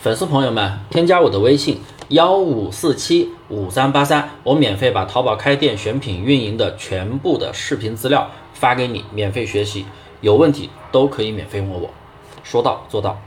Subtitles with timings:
[0.00, 9.84] 粉丝朋友们，添加我的微信幺五四七五三八三，我免费把淘宝开店选品运营的全部的视频资料发给你，免费学习，
[10.20, 11.90] 有问题都可以免费问我，
[12.44, 13.20] 说到做到。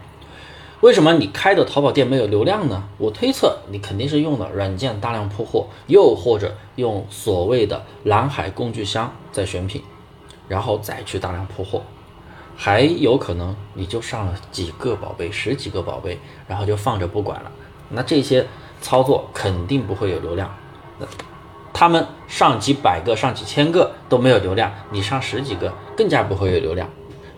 [0.80, 2.82] 为什么你开的淘宝店没有流量呢？
[2.98, 9.84] 我推测你肯定是用的软件大量铺货，又或者用所谓的蓝海工具箱在选品，
[10.48, 11.82] 然后再去大量铺货。
[12.64, 17.52] 还有可能你就上了几个宝贝，十几个宝贝，然后就放着不管了。
[17.90, 18.46] 那这些
[18.80, 20.56] 操作肯定不会有流量。
[21.00, 21.08] 那
[21.74, 26.88] 他们上几百个、上几千个都没有流量，你上十几个更加不会有流量。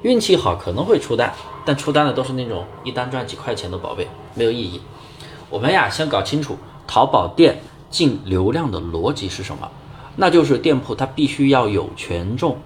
[0.01, 1.33] 运气好可能会出单，
[1.63, 4.81] 但出单的都是那种一单赚几块钱的宝贝，没有意义。
[5.49, 9.71] 我们呀，先搞清楚淘宝店进流量的逻辑是什么，
[10.17, 12.57] 那就是店铺它必须要有权重，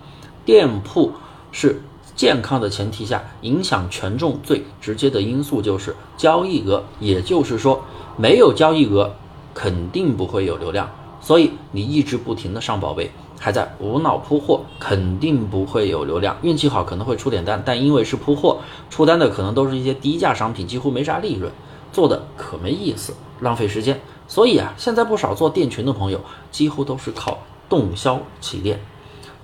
[0.44, 1.14] 店铺
[1.52, 1.84] 是。
[2.18, 7.80] 健康的前提下，影响权重最直接的因素就是交易额，也就是说，
[8.18, 9.14] 没有交易额，
[9.54, 10.90] 肯定不会有流量。
[11.22, 16.36] 所以你一直不停的上宝贝，还在无脑铺货，肯定不会有流量。
[16.42, 18.58] 运气好可能会出点单，但因为是铺货，
[18.90, 21.52] 出单的可能都是一些低价商品，几乎没啥利润，
[21.92, 24.02] 做的可没意思，浪费时间。
[24.28, 27.38] 所以啊，现在不少做店群的朋友，几乎都是靠
[27.70, 28.80] 动销起店。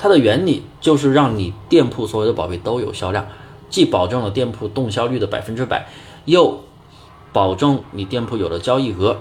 [0.03, 3.25] 它的原理就是让你店铺所有的宝贝都有销量，
[3.69, 5.87] 既保证了店铺动销率的百分之百，
[6.25, 6.61] 又
[7.31, 9.15] 保证你店铺有了交易额，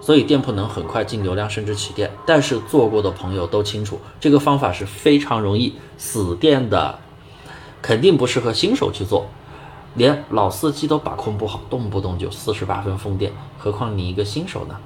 [0.00, 2.10] 所以店铺能很快进流量甚至起店。
[2.24, 6.98] 但是做过的朋友都清楚，这个方法是非常容易死店的，
[7.82, 9.26] 肯定不适合新手去做，
[9.96, 14.78] 连老司机都把控不好，动不动就四十八分封店，何况你一个新手呢？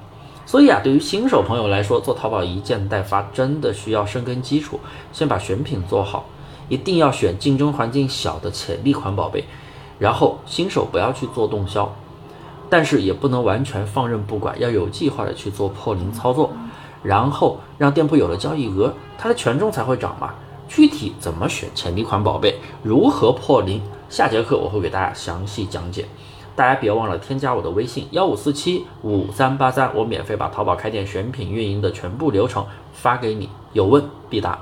[0.45, 4.79] 所以啊，对于新手朋友来说，做淘宝一件代发真的需要深耕基础，
[5.13, 6.25] 先把选品做好，
[6.67, 9.45] 一定要选竞争环境小的潜力款宝贝。
[9.99, 11.93] 然后新手不要去做动销，
[12.69, 16.51] 但是也不能完全放任不管，要有计划的去做破零操作，
[17.03, 20.33] 然后让店铺有了交易额，它的权重才会涨嘛。
[20.67, 26.05] 具体怎么选潜力款宝贝，如何破零，下节课我会给大家详细讲解。
[26.61, 32.63] 大家别忘了添加我的微信幺五四七五三八三，我免费把淘宝开店选品运营的全部流程
[32.93, 34.59] 发给你，有问必答。